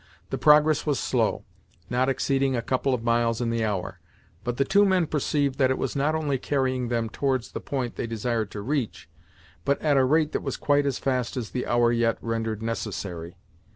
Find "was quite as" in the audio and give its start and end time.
10.41-10.97